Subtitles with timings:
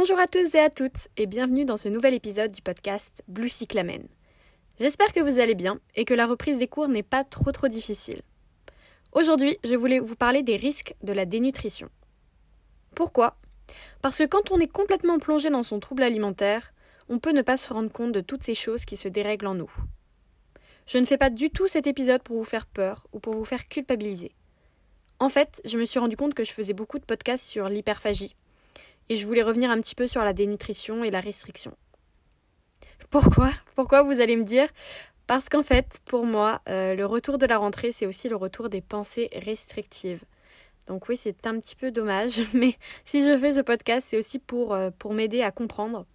[0.00, 3.48] Bonjour à tous et à toutes et bienvenue dans ce nouvel épisode du podcast Blue
[3.48, 4.06] Cyclamen.
[4.78, 7.66] J'espère que vous allez bien et que la reprise des cours n'est pas trop trop
[7.66, 8.22] difficile.
[9.10, 11.88] Aujourd'hui, je voulais vous parler des risques de la dénutrition.
[12.94, 13.38] Pourquoi?
[14.00, 16.72] Parce que quand on est complètement plongé dans son trouble alimentaire,
[17.08, 19.54] on peut ne pas se rendre compte de toutes ces choses qui se dérèglent en
[19.54, 19.72] nous.
[20.86, 23.44] Je ne fais pas du tout cet épisode pour vous faire peur ou pour vous
[23.44, 24.30] faire culpabiliser.
[25.18, 28.36] En fait, je me suis rendu compte que je faisais beaucoup de podcasts sur l'hyperphagie
[29.08, 31.76] et je voulais revenir un petit peu sur la dénutrition et la restriction.
[33.10, 33.50] Pourquoi?
[33.74, 34.68] Pourquoi vous allez me dire?
[35.26, 38.68] Parce qu'en fait, pour moi, euh, le retour de la rentrée, c'est aussi le retour
[38.68, 40.22] des pensées restrictives.
[40.86, 44.38] Donc oui, c'est un petit peu dommage, mais si je fais ce podcast, c'est aussi
[44.38, 46.06] pour, euh, m'aider à comprendre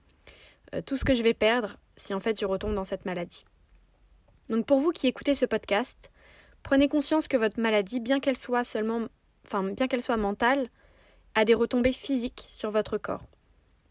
[0.73, 3.45] euh, tout ce que je vais perdre si en fait je retombe dans cette maladie.
[4.49, 6.11] Donc pour vous qui écoutez ce podcast,
[6.63, 9.07] prenez conscience que votre maladie, bien qu'elle soit seulement,
[9.45, 10.69] enfin bien qu'elle soit mentale,
[11.35, 13.25] a des retombées physiques sur votre corps.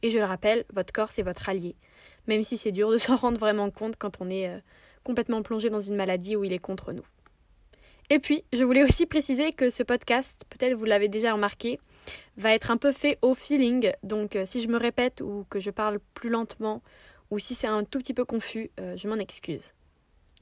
[0.02, 1.76] Et je le rappelle, votre corps c'est votre allié,
[2.26, 4.58] même si c'est dur de s'en rendre vraiment compte quand on est euh,
[5.04, 7.06] complètement plongé dans une maladie où il est contre nous.
[8.10, 11.78] Et puis, je voulais aussi préciser que ce podcast, peut-être vous l'avez déjà remarqué,
[12.36, 13.92] va être un peu fait au feeling.
[14.02, 16.82] Donc, euh, si je me répète ou que je parle plus lentement
[17.30, 19.72] ou si c'est un tout petit peu confus, euh, je m'en excuse.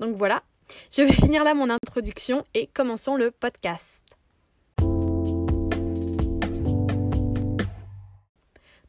[0.01, 0.43] Donc voilà,
[0.91, 4.03] je vais finir là mon introduction et commençons le podcast.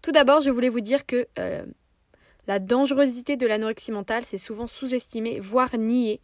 [0.02, 1.64] Tout d'abord, je voulais vous dire que euh,
[2.48, 6.20] la dangerosité de l'anorexie mentale, c'est souvent sous-estimé, voire nié.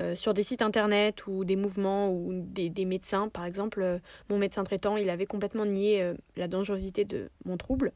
[0.00, 3.28] Euh, sur des sites internet ou des mouvements ou des, médecins.
[3.28, 7.92] Par exemple, euh, mon médecin traitant, il avait complètement nié la dangerosité de mon trouble.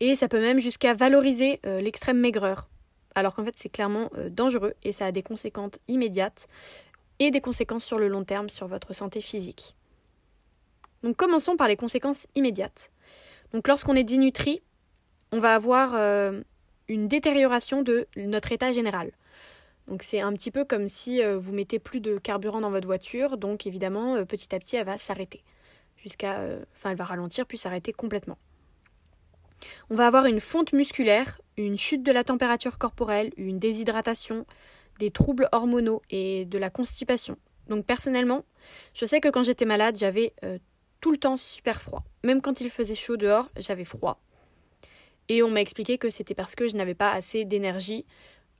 [0.00, 2.68] Et ça peut même jusqu'à valoriser l'extrême maigreur.
[3.14, 6.48] Alors qu'en fait, c'est clairement dangereux et ça a des conséquences immédiates
[7.20, 9.76] et des conséquences sur le long terme sur votre santé physique.
[11.04, 12.90] Donc commençons par les conséquences immédiates.
[13.56, 14.60] Donc lorsqu'on est dénutri,
[15.32, 16.42] on va avoir euh,
[16.88, 19.12] une détérioration de notre état général.
[19.88, 22.86] Donc c'est un petit peu comme si euh, vous mettez plus de carburant dans votre
[22.86, 25.42] voiture, donc évidemment euh, petit à petit elle va s'arrêter
[25.96, 26.38] jusqu'à
[26.74, 28.36] enfin elle va ralentir puis s'arrêter complètement.
[29.88, 34.44] On va avoir une fonte musculaire, une chute de la température corporelle, une déshydratation,
[34.98, 37.38] des troubles hormonaux et de la constipation.
[37.70, 38.44] Donc personnellement,
[38.92, 40.34] je sais que quand j'étais malade, j'avais
[41.00, 42.04] tout le temps super froid.
[42.24, 44.20] Même quand il faisait chaud dehors, j'avais froid.
[45.28, 48.06] Et on m'a expliqué que c'était parce que je n'avais pas assez d'énergie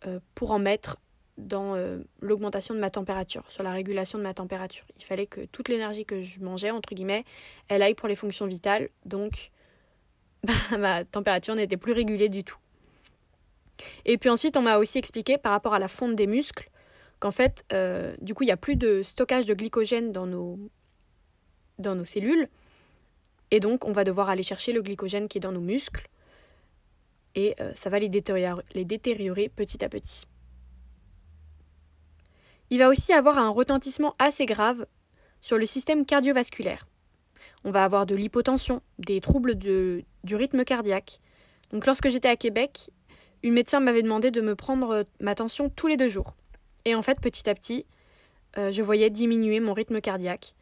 [0.07, 0.99] euh, pour en mettre
[1.39, 4.85] dans euh, l'augmentation de ma température, sur la régulation de ma température.
[4.97, 7.25] Il fallait que toute l'énergie que je mangeais, entre guillemets,
[7.69, 8.89] elle aille pour les fonctions vitales.
[9.05, 9.51] Donc,
[10.79, 12.59] ma température n'était plus régulée du tout.
[14.07, 16.71] Et puis ensuite, on m'a aussi expliqué par rapport à la fonte des muscles
[17.19, 20.59] qu'en fait, euh, du coup, il n'y a plus de stockage de glycogène dans nos,
[21.79, 22.49] dans nos cellules.
[23.51, 26.09] Et donc, on va devoir aller chercher le glycogène qui est dans nos muscles.
[27.35, 30.25] Et euh, ça va les détériorer, petit à petit.
[32.71, 34.87] Il va aussi avoir un retentissement assez grave
[35.41, 36.89] sur le système cardiovasculaire.
[37.65, 41.21] On va avoir de l'hypotension, des troubles du rythme cardiaque.
[41.71, 42.91] Donc lorsque j'étais à Québec,
[43.43, 46.35] une médecin m'avait demandé de me prendre euh, ma tension tous les deux jours.
[46.85, 47.87] Et en fait, petit à petit,
[48.59, 50.55] euh, je voyais diminuer mon rythme cardiaque.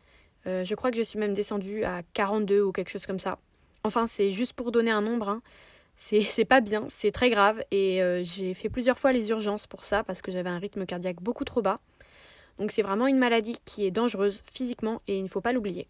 [0.47, 3.39] Euh, je crois que je suis même descendue à 42 ou quelque chose comme ça.
[3.83, 5.29] Enfin, c'est juste pour donner un nombre.
[5.29, 5.43] Hein.
[5.97, 7.63] C'est pas bien, c'est très grave.
[7.71, 10.87] Et euh, j'ai fait plusieurs fois les urgences pour ça parce que j'avais un rythme
[10.87, 11.79] cardiaque beaucoup trop bas.
[12.59, 15.87] Donc c'est vraiment une maladie qui est dangereuse physiquement et il ne faut pas l'oublier.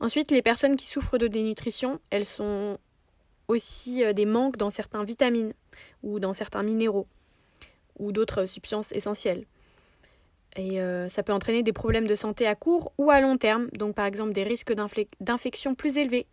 [0.00, 2.78] Ensuite, les personnes qui souffrent de dénutrition, elles sont
[3.48, 5.52] aussi euh, des manques dans certaines vitamines
[6.02, 7.06] ou dans certains minéraux
[7.98, 9.44] ou d'autres substances essentielles.
[10.56, 13.68] Et euh, ça peut entraîner des problèmes de santé à court ou à long terme,
[13.72, 14.72] donc par exemple des risques
[15.20, 16.26] d'infection plus élevés,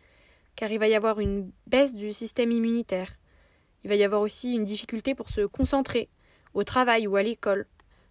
[0.55, 3.11] car il va y avoir une baisse du système immunitaire.
[3.83, 6.09] Il va y avoir aussi une difficulté pour se concentrer
[6.53, 7.67] au travail ou à l'école.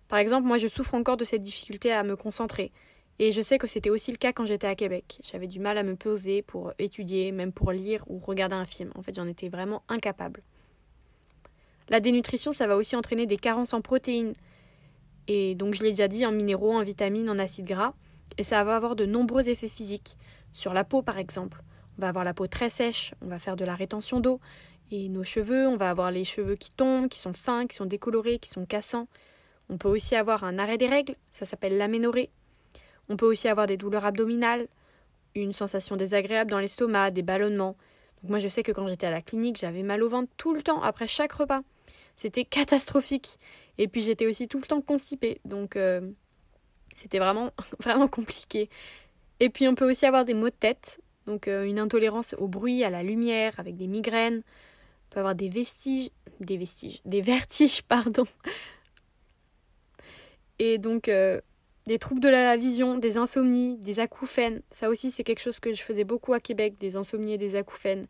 [0.08, 2.72] Par exemple, moi je souffre encore de cette difficulté à me concentrer.
[3.18, 5.18] Et je sais que c'était aussi le cas quand j'étais à Québec.
[5.22, 8.92] J'avais du mal à me poser pour étudier, même pour lire ou regarder un film.
[8.94, 10.42] En fait, j'en étais vraiment incapable.
[11.88, 14.34] La dénutrition, ça va aussi entraîner des carences en protéines,
[15.28, 17.94] et donc je l'ai déjà dit, en minéraux, en vitamines, en acides gras.
[18.38, 20.16] Et ça va avoir de nombreux effets physiques.
[20.52, 21.62] Sur la peau par exemple.
[21.98, 24.40] On va avoir la peau très sèche, on va faire de la rétention d'eau.
[24.90, 27.86] Et nos cheveux, on va avoir les cheveux qui tombent, qui sont fins, qui sont
[27.86, 29.08] décolorés, qui sont cassants.
[29.68, 32.30] On peut aussi avoir un arrêt des règles, ça s'appelle l'aménorrhée.
[33.08, 34.68] On peut aussi avoir des douleurs abdominales,
[35.34, 37.76] une sensation désagréable dans l'estomac, des ballonnements.
[38.22, 40.54] Donc moi je sais que quand j'étais à la clinique, j'avais mal au ventre tout
[40.54, 41.62] le temps après chaque repas.
[42.16, 43.38] C'était catastrophique.
[43.78, 45.40] Et puis j'étais aussi tout le temps constipée.
[45.44, 46.00] Donc euh,
[46.94, 47.50] c'était vraiment,
[47.80, 48.68] vraiment compliqué.
[49.40, 51.00] Et puis on peut aussi avoir des maux de tête.
[51.26, 55.34] Donc euh, une intolérance au bruit, à la lumière, avec des migraines, on peut avoir
[55.34, 56.10] des vestiges,
[56.40, 58.24] des vestiges, des vertiges, pardon.
[60.58, 61.40] Et donc euh,
[61.86, 64.62] des troubles de la vision, des insomnies, des acouphènes.
[64.70, 67.56] Ça aussi, c'est quelque chose que je faisais beaucoup à Québec, des insomnies et des
[67.56, 68.06] acouphènes.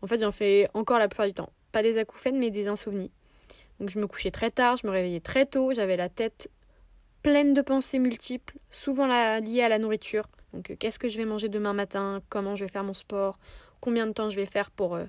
[0.00, 1.50] En fait, j'en fais encore la plupart du temps.
[1.72, 3.10] Pas des acouphènes, mais des insomnies.
[3.80, 6.48] Donc je me couchais très tard, je me réveillais très tôt, j'avais la tête
[7.22, 9.06] pleine de pensées multiples, souvent
[9.40, 10.24] liées à la nourriture.
[10.52, 13.38] Donc euh, qu'est-ce que je vais manger demain matin, comment je vais faire mon sport,
[13.80, 15.04] combien de temps je vais faire pour, euh,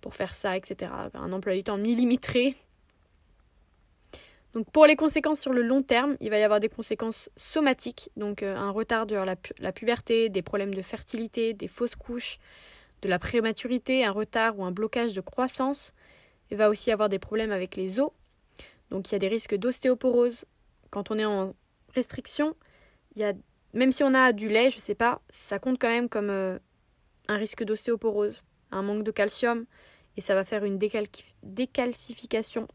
[0.00, 0.90] pour faire ça, etc.
[1.14, 2.56] Un emploi du temps millimétré.
[4.54, 8.10] Donc pour les conséquences sur le long terme, il va y avoir des conséquences somatiques,
[8.16, 12.38] donc euh, un retard la, la, puberté, des problèmes de fertilité, des fausses couches,
[13.06, 15.94] de la prématurité, un retard ou un blocage de croissance.
[16.50, 18.10] Il va aussi avoir des problèmes avec les os.
[18.90, 20.44] Donc il y a des risques d'ostéoporose.
[20.90, 21.54] Quand on est en
[21.94, 22.54] restriction,
[23.14, 23.32] il y a,
[23.72, 26.58] même si on a du lait, je sais pas, ça compte quand même comme euh,
[27.28, 29.66] un risque d'ostéoporose, un manque de calcium,
[30.16, 32.68] et ça va faire une décalcification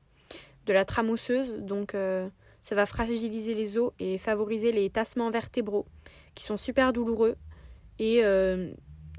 [0.66, 2.30] de la trame osseuse, donc euh,
[2.62, 5.86] ça va fragiliser les os et favoriser les tassements vertébraux,
[6.36, 7.36] qui sont super douloureux,
[8.00, 8.72] et euh,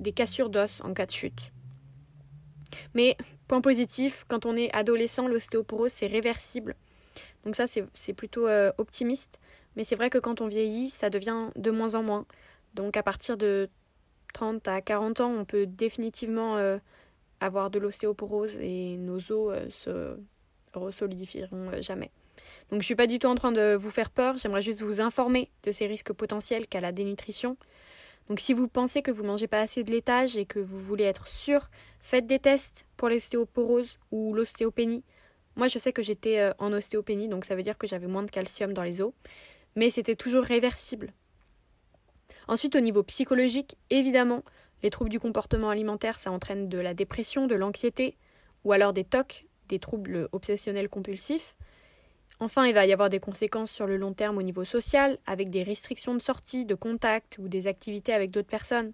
[0.02, 1.52] des cassures d'os en cas de chute.
[2.94, 3.16] Mais
[3.48, 6.74] point positif, quand on est adolescent, l'ostéoporose c'est réversible.
[7.44, 9.38] Donc ça c'est plutôt euh, optimiste.
[9.76, 12.26] Mais c'est vrai que quand on vieillit, ça devient de moins en moins.
[12.74, 13.70] Donc à partir de
[14.34, 16.58] 30 à 40 ans, on peut définitivement
[17.40, 20.16] avoir de l'ostéoporose et nos os se
[20.74, 22.10] resolidifieront euh, jamais.
[22.70, 25.00] Donc je suis pas du tout en train de vous faire peur, j'aimerais juste vous
[25.00, 27.56] informer de ces risques potentiels qu'a la dénutrition.
[28.28, 31.04] Donc si vous pensez que vous mangez pas assez de laitage et que vous voulez
[31.04, 31.68] être sûr,
[32.00, 35.04] faites des tests pour l'ostéoporose ou l'ostéopénie.
[35.56, 38.22] Moi je sais que j'étais euh, en ostéopénie, donc ça veut dire que j'avais moins
[38.22, 39.12] de calcium dans les os,
[39.76, 41.12] mais c'était toujours réversible.
[42.48, 44.42] Ensuite au niveau psychologique, évidemment,
[44.82, 48.16] les troubles du comportement alimentaire, ça entraîne de la dépression, de l'anxiété,
[48.64, 51.56] ou alors des TOC, des troubles obsessionnels compulsifs.
[52.42, 55.48] Enfin, il va y avoir des conséquences sur le long terme au niveau social, avec
[55.48, 58.92] des restrictions de sortie, de contact ou des activités avec d'autres personnes.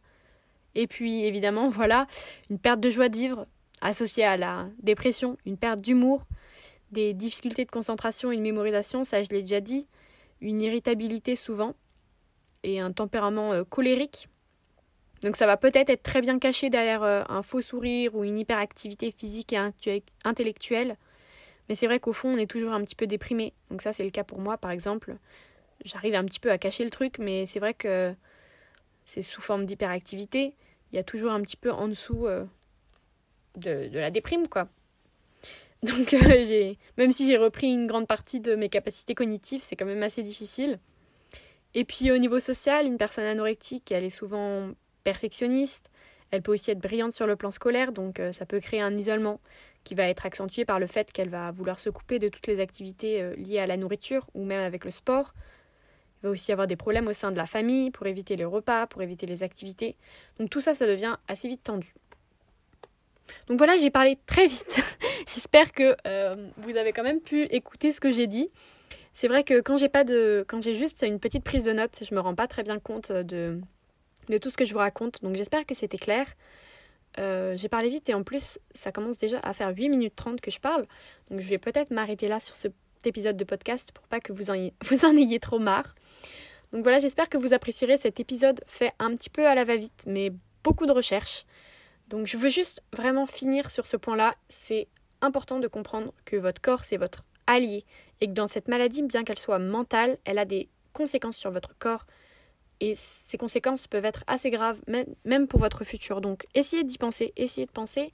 [0.75, 2.07] Et puis, évidemment, voilà,
[2.51, 3.47] une perte de joie de vivre
[3.81, 6.25] associée à la dépression, une perte d'humour,
[6.93, 9.87] des difficultés de concentration, une mémorisation, ça je l'ai déjà dit,
[10.43, 11.75] une irritabilité souvent,
[12.65, 14.29] et un tempérament euh, colérique
[15.23, 18.39] donc ça va peut-être être très bien caché derrière euh, un faux sourire ou une
[18.39, 20.97] hyperactivité physique et intellectuelle.
[21.69, 23.53] Mais c'est vrai qu'au fond, on est toujours un petit peu déprimé.
[23.71, 25.17] Donc ça, c'est le cas pour moi, par exemple.
[25.85, 28.15] J'arrive un petit peu à cacher le truc, mais c'est vrai que
[29.05, 30.55] c'est sous forme d'hyperactivité.
[30.93, 32.45] Il y a toujours un petit peu en dessous euh,
[33.57, 34.69] de, la déprime, quoi.
[35.83, 39.77] Donc euh, j'ai, même si j'ai repris une grande partie de mes capacités cognitives, c'est
[39.77, 40.81] quand même assez difficile.
[41.75, 44.73] Et puis au niveau social, une personne anorectique, elle est souvent
[45.05, 45.91] perfectionniste.
[46.31, 48.97] Elle peut aussi être brillante sur le plan scolaire, donc euh, ça peut créer un
[48.99, 49.41] isolement
[49.89, 52.61] qui va être accentué par le fait qu'elle va vouloir se couper de toutes les
[52.61, 55.33] activités euh, liées à la nourriture ou même avec le sport.
[56.21, 58.87] Il va aussi avoir des problèmes au sein de la famille pour éviter les repas,
[58.87, 59.97] pour éviter les activités.
[60.39, 61.95] Donc tout ça, ça devient assez vite tendu.
[63.47, 64.79] Donc voilà, j'ai parlé très vite.
[65.27, 68.51] J'espère que euh, vous avez quand même pu écouter ce que j'ai dit.
[69.15, 72.03] C'est vrai que quand j'ai pas de, quand j'ai juste une petite prise de notes,
[72.07, 73.59] je me rends pas très bien compte de
[74.29, 75.23] de tout ce que je vous raconte.
[75.23, 76.27] Donc j'espère que c'était clair.
[77.19, 80.41] Euh, j'ai parlé vite et en plus ça commence déjà à faire 8 minutes 30
[80.41, 80.87] que je parle.
[81.31, 84.51] Donc je vais peut-être m'arrêter là sur cet épisode de podcast pour pas que vous
[84.51, 85.95] en, ayez trop marre.
[86.73, 90.05] Donc voilà, j'espère que vous apprécierez cet épisode fait un petit peu à la va-vite,
[90.07, 90.33] mais
[90.63, 91.45] beaucoup de recherches.
[92.09, 94.35] Donc je veux juste vraiment finir sur ce point-là.
[94.49, 94.87] C'est
[95.21, 97.85] important de comprendre que votre corps, c'est votre allié.
[98.21, 101.77] Et que dans cette maladie, bien qu'elle soit mentale, elle a des conséquences sur votre
[101.79, 102.07] corps,
[102.81, 104.79] et ces conséquences peuvent être assez graves,
[105.25, 106.21] même pour votre futur.
[106.21, 108.13] Donc essayez d'y penser, essayez de penser,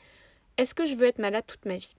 [0.57, 1.95] est-ce que je veux être malade toute ma vie?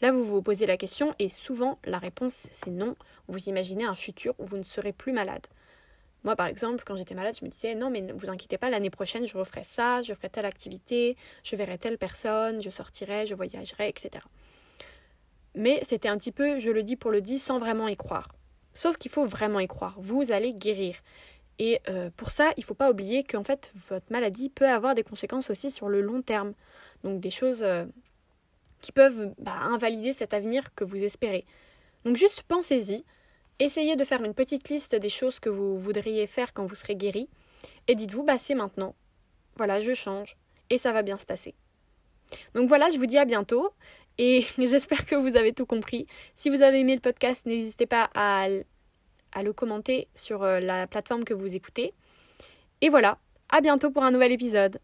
[0.00, 2.96] Là, vous vous posez la question et souvent la réponse c'est non.
[3.28, 5.46] Vous imaginez un futur où vous ne serez plus malade.
[6.24, 8.70] Moi, par exemple, quand j'étais malade, je me disais non, mais ne vous inquiétez pas,
[8.70, 13.26] l'année prochaine, je referai ça, je ferai telle activité, je verrai telle personne, je sortirai,
[13.26, 14.24] je voyagerai, etc.
[15.54, 18.33] Mais c'était un petit peu, je le dis pour le dire, sans vraiment y croire.
[18.74, 19.94] Sauf qu'il faut vraiment y croire.
[19.98, 20.96] Vous allez guérir.
[21.58, 24.94] Et euh, pour ça, il ne faut pas oublier qu'en fait, votre maladie peut avoir
[24.94, 26.52] des conséquences aussi sur le long terme.
[27.04, 27.84] Donc des choses euh,
[28.80, 31.44] qui peuvent bah, invalider cet avenir que vous espérez.
[32.04, 33.04] Donc juste pensez-y.
[33.60, 36.96] Essayez de faire une petite liste des choses que vous voudriez faire quand vous serez
[36.96, 37.28] guéri.
[37.86, 38.96] Et dites-vous, bah c'est maintenant.
[39.56, 40.36] Voilà, je change.
[40.70, 41.54] Et ça va bien se passer.
[42.54, 43.70] Donc voilà, je vous dis à bientôt.
[44.18, 46.06] Et j'espère que vous avez tout compris.
[46.34, 51.24] Si vous avez aimé le podcast, n'hésitez pas à, le commenter sur euh, la plateforme
[51.24, 51.92] que vous écoutez.
[52.80, 53.18] Et voilà,
[53.48, 54.80] À bientôt pour un nouvel épisode.